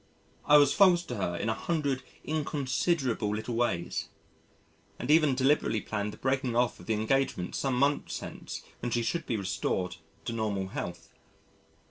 I 0.47 0.57
was 0.57 0.73
false 0.73 1.03
to 1.03 1.17
her 1.17 1.37
in 1.37 1.47
a 1.47 1.53
hundred 1.53 2.01
inconsiderable 2.25 3.35
little 3.35 3.53
ways 3.53 4.09
and 4.97 5.11
even 5.11 5.35
deliberately 5.35 5.79
planned 5.79 6.11
the 6.11 6.17
breaking 6.17 6.55
off 6.55 6.79
of 6.79 6.87
the 6.87 6.95
engagement 6.95 7.53
some 7.55 7.77
months 7.77 8.17
hence 8.19 8.63
when 8.79 8.89
she 8.89 9.03
should 9.03 9.27
be 9.27 9.37
restored 9.37 9.97
to 10.25 10.33
normal 10.33 10.69
health. 10.69 11.13